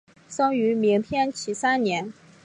[0.27, 2.11] 生于明天启三年。